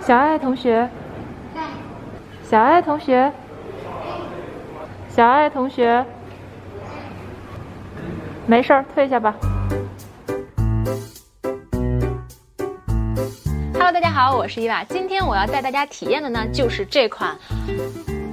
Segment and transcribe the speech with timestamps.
[0.00, 0.88] 小爱同学，
[2.48, 3.30] 小爱同学，
[5.08, 6.04] 小爱同学，
[8.46, 9.34] 没事儿，退下吧。
[13.74, 14.82] Hello，大家好，我是伊娃。
[14.84, 17.36] 今天我要带大家体验的呢，就是这款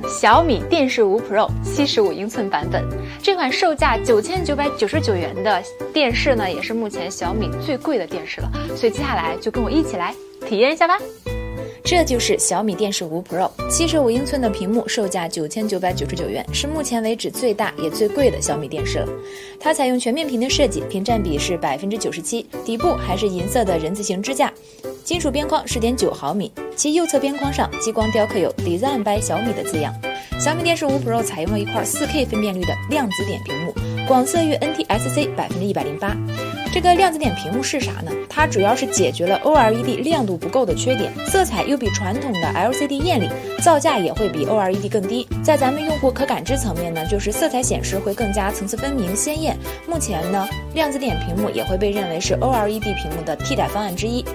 [0.08, 2.84] 小米电视五 Pro 七十五英寸版本。
[3.22, 5.62] 这款售价九千九百九十九元的
[5.94, 8.50] 电视呢，也是目前小米最贵的电视了。
[8.76, 10.98] 所以接下来就跟我一起来体验一下吧。
[11.86, 19.08] 这就是小米电视五 Pro 七十五英寸的屏幕，售价九千九百九十九元，是目前为止最大也最贵的小米电视了。
[19.60, 24.52] 它采用全面屏的设计，屏占比是百分之九十七，底部还是银色的人字形支架。
[25.04, 29.94] 金属边框十点九毫米，其右侧边框上激光雕刻有 “Design by 小米”的字样。
[30.40, 33.72] 小米电视五 Pro 采用了一块 4K 分辨率的量子点屏幕，
[34.08, 36.18] 广色域 NTSC 百分之一百零八。
[36.76, 38.12] 这个量子点屏幕是啥呢？
[38.30, 43.30] 它主要是解决了 OLED 亮度不够的缺点，色彩又比传统的 LCD 艳丽，
[43.64, 45.26] 造价也会比 OLED 更低。
[45.42, 49.58] 在咱们用户可感知层面呢，就是色彩显示会更加层次分明、鲜艳。
[49.88, 54.26] 目前呢，量子点屏幕也会被认为是 OLED 屏幕的替代方案之一。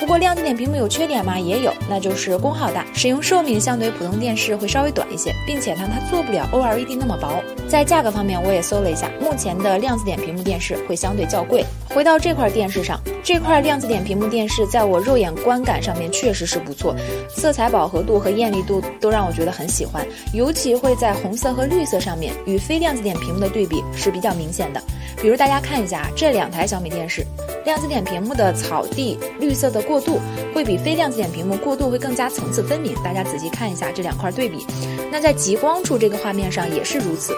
[0.00, 1.38] 不过量子点屏幕有缺点吗？
[1.38, 7.44] 也有，那就是功耗大，使用寿命相对普通电视会稍微短一些，并且呢，它做不了 OLED 那么薄。
[7.68, 11.64] 在价格方面，我也搜了一下，目前的量子点屏幕电视会相对较贵。
[11.94, 16.94] 回到这块电视上，这块量子点屏幕电视在我肉眼观感上面确实是不错，
[17.28, 24.80] 色彩饱和度和艳丽度都让我觉得很喜欢，尤其会在红色和绿色上面与非量子点屏幕的对比是比较明显的。
[25.20, 27.26] 比如大家看一下这两台小米电视，
[27.64, 30.20] 量子点屏幕的草地绿色的过渡
[30.54, 32.94] 会比非量子点屏幕过渡会更加层次分明。
[33.02, 34.64] 大家仔细看一下这两块对比，
[35.10, 37.34] 那在极光处这个画面上也是如此。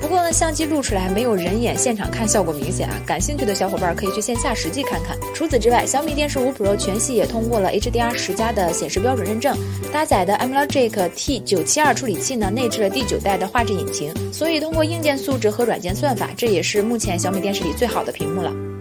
[0.00, 2.94] 不过呢，相机录出来没有人眼现场看效果明显啊。
[3.06, 5.16] 感兴趣的小伙伴可以去线下实际看看。
[5.34, 9.56] 除此之外，小米电视五 Pro 全系也通过了 HDR 十加的显示标准认证，
[9.92, 18.75] 搭载的 AMOLED T972 处理器呢，内置了第九代的画质引擎，所以通过硬件素质和软件算法，这也是目前小米电视里最好的屏幕了。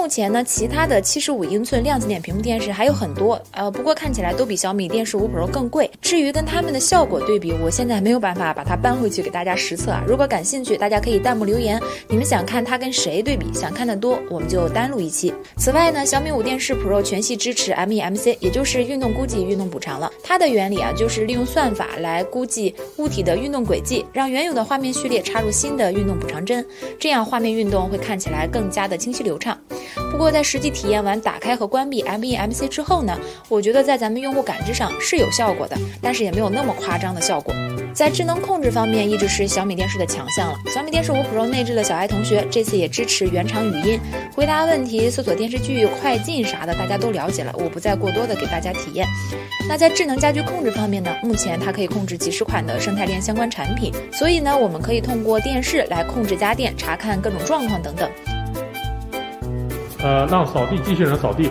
[0.00, 5.90] 目前呢，其他的七十五英寸量子点屏幕电视还有很多，呃，不过看起来都比小米电视五 Pro 更贵。
[6.00, 10.02] 至于跟它们的效果对比，我现在没有办法把它搬回去给大家实测啊。
[10.08, 11.78] 如果感兴趣，大家可以弹幕留言，
[12.08, 13.52] 你们想看它跟谁对比？
[13.52, 15.34] 想看的多，我们就单录一期。
[15.58, 20.10] 此外呢，小米五电视 Pro 全系支持 MEMC，也就是运动估计、运动补偿了。
[20.24, 26.64] 它的原理啊，就是利用算法来估计物体的运动轨迹，让原有的画面序列插入新的运动补偿帧，
[26.98, 29.58] 这样画面运动会看起来更加的清晰流畅。
[30.10, 37.54] 不过在实际体验完打开和关闭 MEMC 之后呢，我觉得在咱们用户感知上是有效果的，但是也没有那么夸张的效果。
[37.94, 40.58] 在智能控制方面，一直是小米电视的强项了。
[40.72, 43.98] 小米电视五 Pro 内置的小爱同学，这次也支持原厂语音
[44.34, 49.06] 回答问题、搜索电视剧、快进啥的，大家都了解了，我不再过多的给大家体验。
[49.68, 58.08] 那在智能家居控制方面呢，目前它可以控制几十款的生态链相关产品，所以呢，我们可以通过电视来控制家电、查看各种状况等等。
[60.02, 61.50] 呃，让扫地机器人扫地。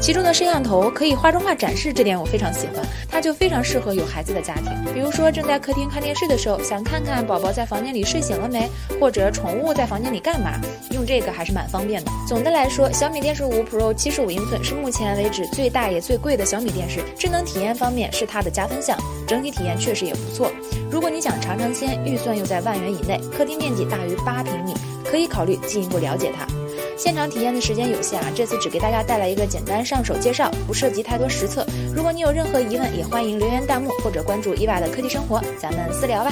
[0.00, 2.84] 其中的摄像头可以画中画展示，这点我非常喜欢，
[3.20, 4.66] 就非常适合有孩子的家庭。
[4.94, 8.68] 比如说正在客厅看电视的时候，想看看宝宝在房间里睡醒了没，
[9.00, 10.58] 或者宠物在房间里干嘛，
[10.92, 12.10] 用这个还是蛮方便的。
[12.26, 20.50] 总的来说，小米电视五 Pro 七十五英寸是目前为止最大也最贵的小米电视，智能体验方面是它的加分项，整体体验确实也不错。
[20.90, 26.46] 如果你想尝尝鲜，预算又在万元以内，客厅面积大于八平米，可以考虑进一步了解它。
[27.00, 31.64] 现场体验的时间有限啊，这次只给大家带来一个简单上手介绍，不涉及太多实测。
[31.96, 36.30] 如果你有任何疑问，也欢迎留言弹幕或者关注伊娃的科技生活，咱们私聊吧。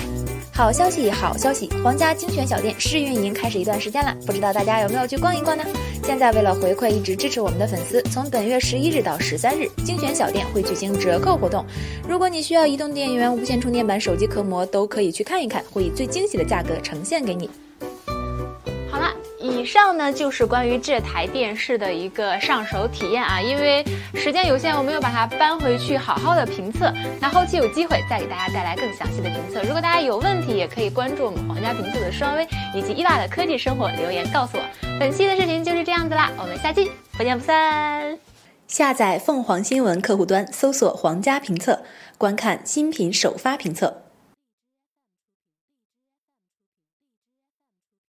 [0.53, 5.65] 好消息，好消息，皇家精选小店试运营开始一段时间了，不知道大家有没有去逛一逛呢？
[6.05, 11.65] 现在为了回馈一直支持我们的粉丝，从本月十一日到十三日，精选小店会举行折扣活动。
[12.07, 17.49] 如果你需要移动电源、无线充电板、手机壳膜，都可以去看一看，会以最惊喜的价格呈现给你。
[19.49, 23.83] 以上呢就是关于这台电视的一个上手体验啊，因为
[24.15, 26.93] 时间有限，我没有把它搬回去好好的评测。
[27.19, 29.63] 那后期有机会再给大家带来更详细的评测。
[29.63, 34.63] 如果大家有问题，也可以关注我们皇家评测的双微以及伊娃的科技生活留言告诉我。
[35.01, 38.19] 本期的视频就是这样子啦，我们下期不见不散。
[38.67, 41.81] 下载凤凰新闻客户端，搜索皇家评测，
[42.19, 44.08] 观看新品首发评测。